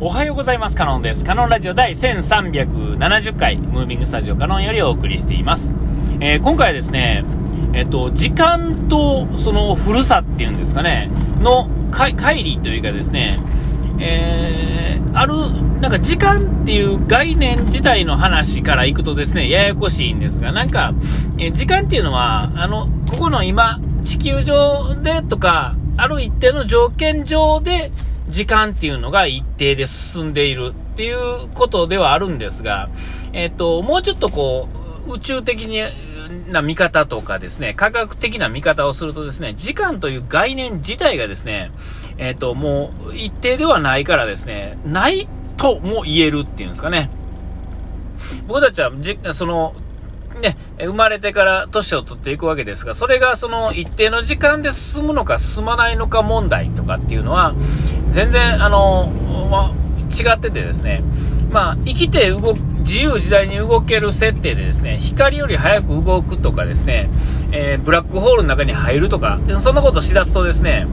[0.00, 0.76] おはようございます。
[0.76, 1.24] カノンです。
[1.24, 5.72] カノンラジオ第1370回、ムービングスタジオカノンよりお送りしています。
[6.18, 7.24] えー今回はですね、
[7.74, 11.08] えっと、時間とその古さっていうんですかね、
[11.40, 13.38] のか乖離というかですね、
[14.00, 15.34] えーある、
[15.80, 20.92] なんか時間っていう概念自体の話からいくとですね、ややこしいんですが、なんか、
[21.38, 27.92] え時間っていうのは、あの、ここの今、地球上でとか、ある一定の条件上で、
[28.28, 32.88] 時間っていうのが一定で進んでいるっていうことではあるんですが、
[33.32, 34.68] えっ、と、もうちょっとこ
[35.06, 35.82] う、宇宙的に
[36.50, 41.70] な見方とかですね、科学的な見方をするとですね、時間という概念自体がですね、
[42.16, 47.10] えっ、と、もう一定ではないからですね、ないとも言えるっていうんですかね。
[48.46, 49.74] 僕たちはじ、その、
[50.40, 57.54] ね、生まれてから年を取っていくわけですが、それがその一定の時間で進むのか進まないのか問題とかっていうのは、
[58.14, 59.10] 全然、あの、
[59.50, 59.72] ま
[60.08, 61.02] 違っててですね、
[61.50, 67.08] まあ、生きて動く、自由自在に動ける設定でですね、光より早く動くとかですね、
[67.50, 70.86] えーブラックホールの中に入るとか、そんなことしだすとですね、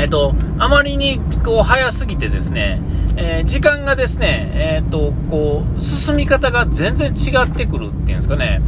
[0.00, 2.80] えっと、あまりにこう早すぎてですね、
[3.16, 8.60] えー時間がですね、えっと、こう、進み方が全然違ってくるっていうんですかね。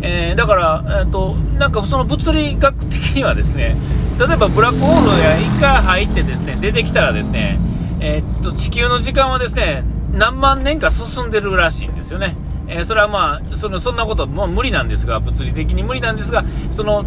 [0.00, 3.76] えーだから、えっと、なんかその物理学的にはですね、
[4.18, 7.58] 例えばブラックホールや一回入ってですね、出てきたらですね、
[8.00, 12.36] えっと、地球の時間はですね、何万年か進んでるらしいんですよね。
[12.66, 17.04] えーそれはまあ、その、そんなこともう無理なんですが、物理的に無理なんですが、その、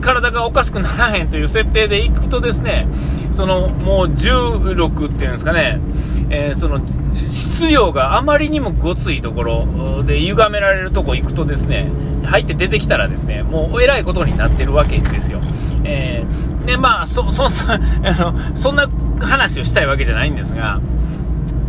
[0.00, 2.86] 体がおかしくならへんという設定でいくとですね、
[3.30, 5.80] その、もう16っていうんですかね、
[6.28, 6.80] えーその、
[7.16, 11.90] 質量があまりにもごついところで歪められるとこ行くとですね、
[12.24, 15.40] 入って出てきたらですね、もうえらいことになってるわけですよ。
[15.84, 18.88] えーで、まあ、そ、 そ、そ、あの、そんな
[19.20, 20.80] 話をしたいわけじゃないんですが、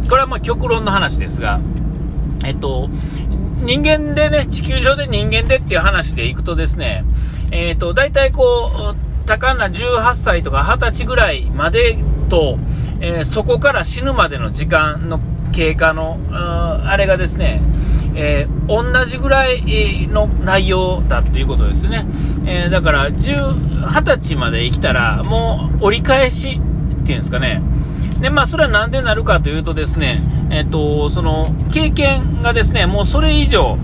[0.09, 1.59] これはまあ極論の話ですが、
[2.43, 2.89] えっと、
[3.61, 7.05] 人間でね、地球上で人間でっていう話でいくとですね、
[7.51, 11.97] えっと、大体こう、多感な18歳とか20歳ぐらいまで
[12.29, 12.57] と、
[13.01, 15.19] えーそこから死ぬまでの時間の
[15.51, 17.61] 経過の、あれがですね、
[18.15, 22.05] えー同じぐらいの内容だっていうことですね。
[22.45, 26.59] えーだから、10 20歳まで生きたら、もう折り返し
[27.01, 27.61] っていうんですかね。
[28.21, 33.77] で、まあ、それはなんでなるかというとですね、えっと、その、経験がですね、もうそれ以上、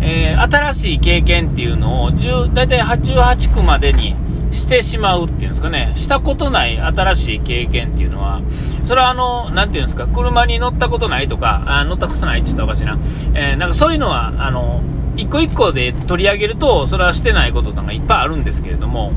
[0.00, 4.14] え新しい経験っていうのを、10大体88区までに
[4.52, 8.40] してしまうっていうんですかね、したことない新しい経験っていうのは、
[8.86, 12.98] それはあの、なていうんですか、車に乗ったことないとか、あ乗ったことないって言ったらおかしいな、
[13.34, 14.82] えーなんかそういうのは、あの、
[15.16, 19.12] 一個一個で取り上げると、それはしてないこととかいっぱいあるんですけれども、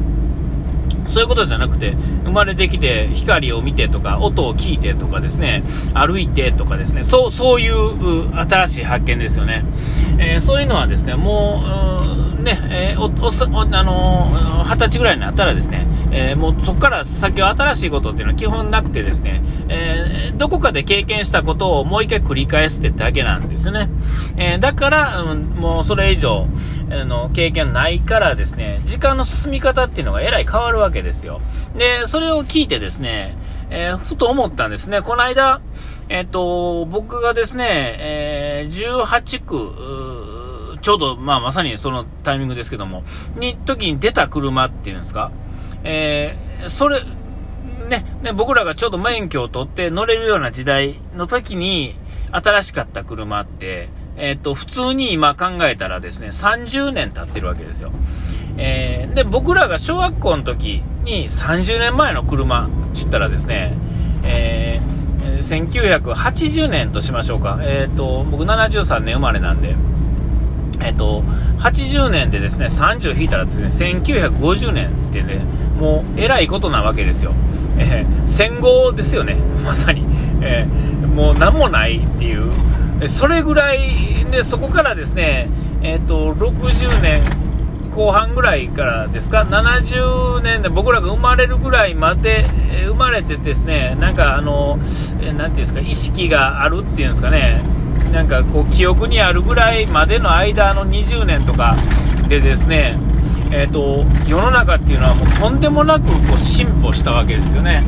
[1.08, 5.64] そういうことじゃなくて、生まれてきて光を見てとか、音を聞いてとかですね、
[5.94, 9.66] 歩いてとかですね、そう、そういう新しい発見ですよね。
[10.20, 11.64] えーそういうのはですね、も
[12.36, 23.90] う、うね、えーお、お、あのー、二十歳ぐらいになったらですね、えもうそこから先は新しいことっていうのは基本なくてですね、えどこかで経験したことをもう一回繰り返すってだけなんですよね。
[24.38, 26.48] えだから、うんもうそれ以上、
[26.92, 31.42] あの、経験ないからですね、時間の進み方っていうのがえらい変わるわけですよ。
[31.78, 33.36] で、それを聞いてですね、
[33.70, 35.02] えーふと思ったんですね。
[35.02, 35.62] この間、
[36.10, 43.04] えっ、と、僕がですね、えー18区、ちょうど、まあ、まさにそのタイミングですけども、
[43.36, 45.32] に、時に出た車っていうんですか、
[45.84, 47.02] えーそれ、
[47.90, 51.96] ね、ね、僕らがちょうど免許を取って乗れるような時代の時に、
[52.32, 57.92] 新しかった車って、えっ、と、普通に今考えたらですね、30年経ってるわけですよ。
[58.58, 63.74] えーで、僕らが小学校の時に30年前の車って言ったらですね、
[64.24, 65.02] えー
[65.42, 67.60] 1980年としましょうか。
[67.62, 69.76] えっ、と、僕73年生まれなんで、
[70.82, 71.24] えっと、
[71.60, 75.42] 80年でですね、30引いたらですね、1950年ってね、
[75.80, 77.34] もう、えらいことなわけですよ。
[77.78, 79.36] えー戦後ですよね、
[79.66, 80.06] まさに。
[80.42, 80.68] え
[81.16, 82.52] もう何もないっていう。
[83.02, 85.50] えそれぐらいで、そこからですね、
[85.82, 87.22] えっ、と、60年
[87.90, 94.80] 後半ぐらいからですか、70年で僕らが生まれるぐらいまで、え生まれてですね、なんかあの、
[95.20, 97.64] えーなんていうんですか、意識があるっていうんですかね、
[98.14, 101.76] なんかこう記憶にあるぐらいまでの間の20年とか
[102.28, 102.98] でですね、
[103.52, 107.84] えー、と世の中っていうのはもうとんでもなくこう進歩したわけですよね。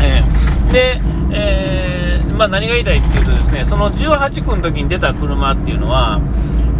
[0.00, 1.00] えーで、
[1.30, 6.20] えーまあ、何が言いたいっていうとですねその18区の時に出た車っていうのは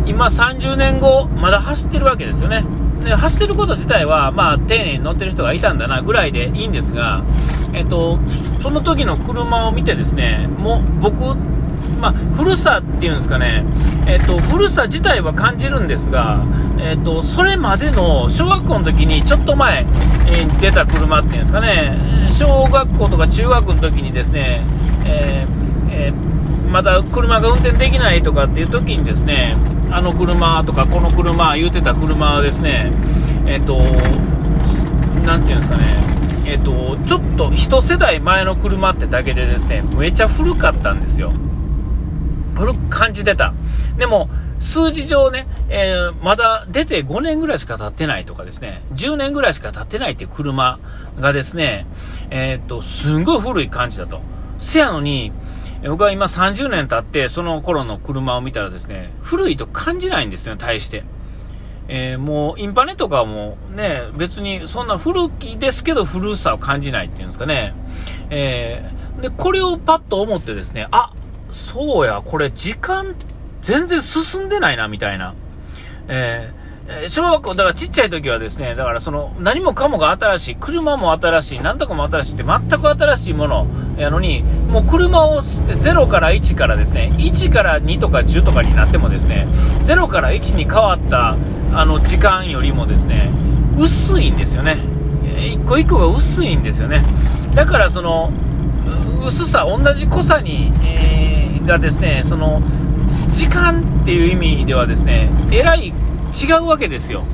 [0.05, 2.64] 今30年後まだ走ってるわけですよね。
[3.05, 7.23] で走ってること自体は、まあ、丁寧に乗ってる人がいたんだなぐらいでいいんですが、
[7.75, 8.19] えっと、
[8.61, 11.37] その時の車を見てですね、もう僕、
[12.00, 13.64] まあ、古さっていうんですかね、
[14.06, 16.44] えっと、古さ自体は感じるんですが、
[16.79, 19.87] えっと、それまでの小学校の時にちょっと前、
[20.26, 21.96] えー、出た車っていうんですかね、
[22.31, 24.62] 小学校とか中学の時にですね、
[25.06, 29.56] えーえー、また車が運転できないとかっていう時にですね、
[29.90, 32.93] あの車とかこの車言うてた車はですね、
[33.47, 33.79] えっと、
[35.25, 35.85] なんていうんですかね、
[36.47, 41.32] えっと、ちょっと一世代前の車ってだけでですね、めちゃ古かったんですよ。
[42.54, 43.52] 古く感じてた。
[43.98, 44.28] でも、
[44.60, 50.78] 数字上ね、えー、まだ出て5年ぐらいしか経ってないとかですね、10年ぐらいしか経ってないっていう車
[51.20, 51.86] がですね、
[52.30, 54.20] えー、っと、すんごい古い感じだと。
[54.58, 55.32] せやのに、
[55.86, 61.04] 僕は今30年経って、その頃の車を見たらですね、古いと感じないんですよ、対して。
[61.88, 67.74] えー、もう、インパネとかもね、別にそんな古きですけど古さを感じないっていうんですかね。
[68.30, 71.12] えー、で、これをパッと思ってですね、あ、
[71.54, 73.14] そうや、これ時間
[73.62, 75.34] 全然進んでないな、みたいな。
[76.08, 83.66] えー、小学校、だからちっちゃい時はですね、だからその、何もかもが新しい、車も新しい、なんとかも新しいって全く新しいもの
[83.96, 89.46] やのに、もう車を0から1からですね、1から2とか10とかになってもですね、
[89.84, 91.36] 0から1に変わった
[91.72, 93.30] あの時間よりもですね、
[93.78, 94.78] 薄いんですよね。
[95.38, 97.04] 一個一個が薄いんですよね。
[97.54, 98.32] だからその、
[99.26, 101.33] 薄さ、同じ濃さに、えー、
[101.66, 102.62] がですね、その、
[103.31, 107.25] 時間っていう意味ではですね、えらい違うわけですよ。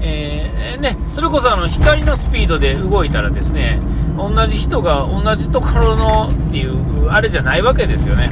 [0.00, 3.80] えー、ね、それこそあの光のスピードで動いたらですね、
[4.16, 8.28] 同じ人が同じところのっていう、あれじゃないわけですよね。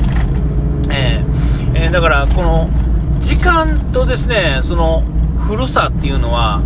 [0.91, 2.71] えー、えー、だからこの
[3.19, 5.03] 時間とですね、その
[5.39, 6.63] 古さっていうのは、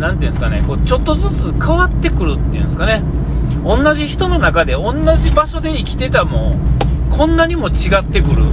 [0.00, 3.02] なていうんですかね、こうちょっとずつ変わってくるっていうんですかね。
[3.64, 6.78] 同じ人の中で同じ場所で生きてたもん
[7.18, 8.44] こんなにも違ってくる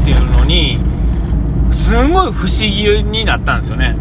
[0.00, 0.80] っていうのに
[1.72, 3.96] すごい不思議になったんですよね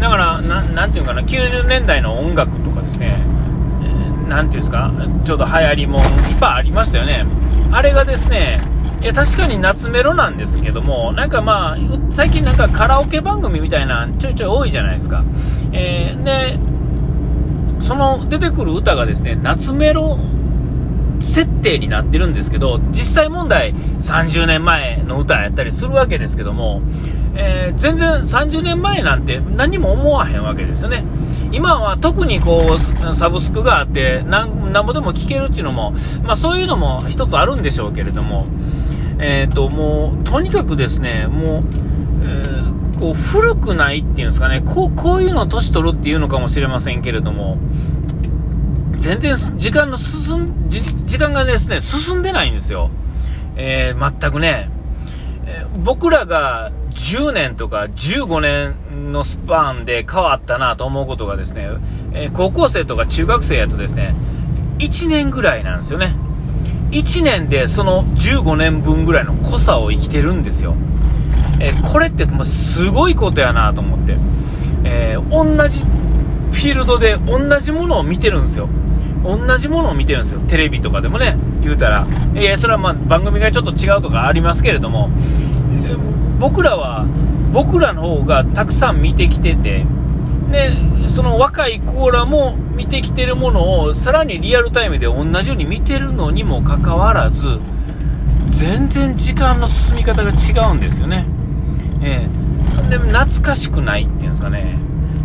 [0.00, 3.22] だからなていうかな90年代の音楽とかですね
[4.26, 4.90] 何ていうんですか
[5.26, 6.04] ちょうど流行りもいっ
[6.40, 7.26] ぱいありましたよね
[7.70, 8.72] あれがですね
[9.02, 11.76] いや確かに夏メロなんですけども、なんかまあ、
[12.12, 15.24] 最近なんかカラオケ番組みたいなちょいちょい多いじゃないですか。
[15.72, 16.56] えー、で、
[17.82, 20.20] その出てくる歌がですね、夏メロ
[21.22, 26.82] 設定になってるんですけど、実際問題30年前の歌やったりするわけですけども、
[27.34, 31.04] えー、全然30年前なんて何も思わへんわけですよね。
[31.50, 38.46] 今は特にこう、サブスクがあって、なんぼでも聴けるっていうのも、まあそういうのも一つあるんでしょうけれども、
[39.18, 41.62] えっ、ー、と、もう、とにかくですね、もう、
[42.24, 42.72] えー
[43.02, 47.58] こう古くないっていうんですかね、こうこういうのを年取るっていうのかもしれませんけれども、
[49.02, 52.88] 全然時間の進ん、時間がですね、進んでないんですよ。
[53.56, 54.70] えー、全くね、
[55.44, 61.68] えー、僕らが10年とか15年のスパンで変わったなと思うことがですね、
[62.12, 64.14] えー、高校生とか中学生やとですね、
[64.78, 66.14] 1年ぐらいなんですよね。
[66.92, 70.76] 1年でその15年分ぐらいの濃さを生きてるんですよ。
[71.58, 74.16] えー、これってもうすごいことやなと思って、
[74.84, 78.68] えー、同じフィールドで同じものを見てるんですよ。
[79.24, 80.40] 同じものを見てるんですよ。
[80.48, 82.06] テレビとかでもね、言うたら。
[82.34, 85.10] いや、それはまあ番組がちょっと違うとかありますけれども、
[86.38, 87.06] 僕らは、
[87.52, 89.84] 僕らの方がたくさん見てきてて、
[90.50, 90.72] で、
[91.08, 97.58] その若いコーラも見てきてるものをさらにリアルタイムで同じように見てるのにもかかわらず、
[98.46, 101.26] 全然時間の進み方が違うんですよね。
[102.02, 104.76] えー、で懐かしくないっていうんですかね。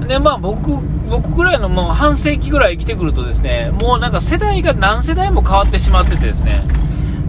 [0.07, 0.77] で、まあ僕、
[1.09, 6.63] 僕ぐらいのもう半世紀ぐらい生きてくるとですね、もうなんか世代が何世代も変わってしまっててですね、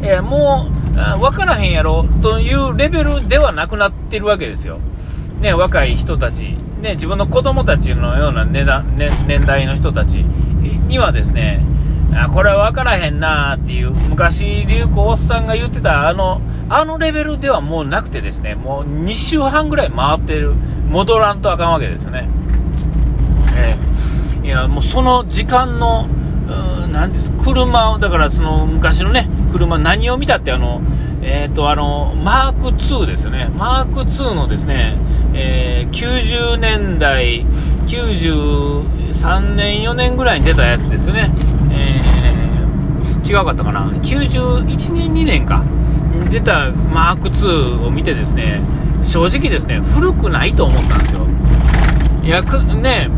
[0.03, 0.89] えー、もう、
[1.21, 4.79] 分からへんやろというレベルではなくなってるわけですよ。
[5.41, 11.65] ね、若い人たち、ね、自分の子供たちのような年代,、ね、年代の人たちにはですね、
[12.15, 20.55] あこれは分からへんなーっていう、昔流行おっさんが言ってたあの、あのレベルではもうなくてですね、もう2週半ぐらい回ってる、
[20.89, 22.29] 戻らんとあかんわけですよね。
[23.59, 26.07] えー、いや、もうその時間の、
[26.93, 30.81] 何です車を、だからその昔のね、車何を見たってあの、
[31.23, 33.51] えっ、ー、と、あの、マーク2ですよね。
[33.57, 34.97] マーク2のですね、
[35.35, 37.45] えー、90年代、
[37.87, 41.31] 93年、4年ぐらいに出たやつですよね。
[41.71, 43.91] えー、違うかったかな。
[44.03, 45.65] 91年、2年か。
[46.31, 48.63] 出たマーク2を見てですね、
[49.03, 51.27] 正直ですね、古くないと思ったんですよ。
[52.23, 53.11] いや、ね、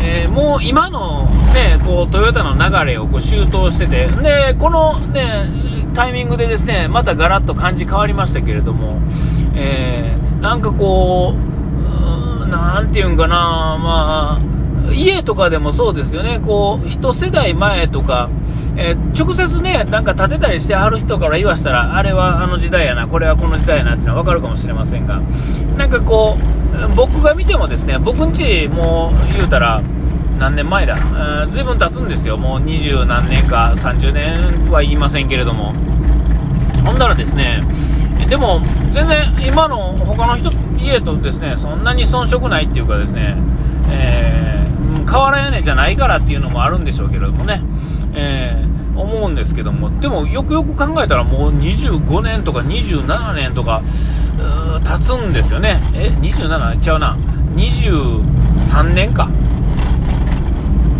[0.00, 5.46] えー、もう今の、ね、こうトヨタの流れをこう周到しててでこの、ね、
[5.94, 9.00] タイミングでですねまたガラッと感じ変わりましたけれども、
[9.54, 11.52] えー、なんかこう、
[12.48, 13.36] なんていうんかな、
[13.80, 14.51] まあ、
[14.92, 18.30] 家とかでもそうですよね、こう、一世代前とか、
[18.76, 25.20] えー、直接ね、なんか建てたりしてはる人から言わしたら、あれはあの時代やな、これはこの時代やなっていうのは分かるかもしれませんが、
[25.76, 29.82] なんかこう、僕が見てもですね、僕んちもう言うたら、
[30.38, 35.74] 何年前だ、えー、随分経つんですよ、もう二十何年か30年は言いませんけれども、
[36.84, 37.62] ほんならですね、
[38.28, 43.36] でも全然今の他の人家とですねそんなに遜色ないっていうかですね、
[43.90, 44.61] えー、
[45.12, 47.62] 瓦屋根じゃないからっていうのもあるんでしょうけれどもね、
[48.14, 49.90] えー、思うんですけども。
[50.00, 53.82] でもよくよく考えたらもう25年とか27年とか
[54.84, 55.80] 経つんですよね。
[55.94, 57.16] え27ちゃうな。
[57.54, 59.28] 23年か。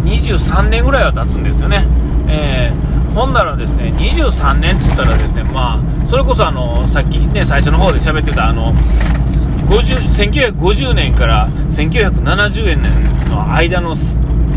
[0.04, 1.86] 23年ぐらいは経つんですよね、
[2.28, 8.72] えーほんならですね23年っつったらですねまあそれこそあのさっきね最初の方で喋ってたあの
[9.66, 13.94] 1950年から1970年の間の、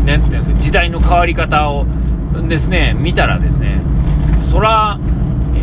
[0.04, 1.86] ね、って時代の変わり方を
[2.48, 3.80] ですね見たらですね
[4.42, 4.98] そら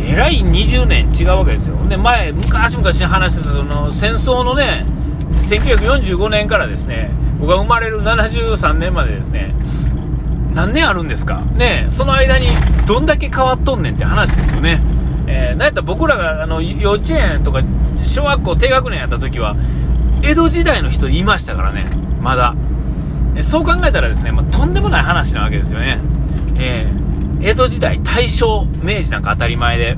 [0.06, 4.84] えらい20年違うわけですよで前昔々話してたその戦争のね
[5.42, 9.54] 1945年からですね僕が生まれる73年までですね
[10.54, 11.40] 何年あるんですか？
[11.56, 12.46] ねその間に
[12.86, 14.80] どんだけ変わっとんねんって話ですよね。
[15.26, 17.60] えー、なんやったら僕らがあの幼稚園とか
[18.04, 19.56] 小学校低学年やった時は、
[20.22, 21.86] 江戸時代の人いましたからね、
[22.20, 22.54] まだ。
[23.40, 25.98] そう考えたらですね、まあ、とんでもない話なわけですよね。
[26.56, 29.96] えー、江戸時代、大正、明治なんか当たり前で、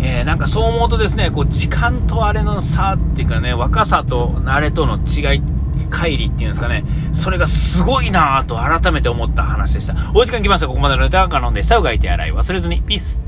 [0.00, 5.42] えー、なんかそう思うとですね、こう時間とあれの差っていうかね、若さとあれとの違い
[5.90, 9.94] 乖離っていうんですかね、それがすごいなぁと改めて思った話でした。
[10.14, 10.66] お時間来ました。
[10.66, 11.78] ここまでの歌はカノンでした。
[11.78, 12.82] うがいて洗い忘れずに。
[12.82, 13.23] ピース。